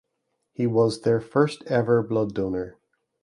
[0.53, 2.79] He was their first ever blood donor.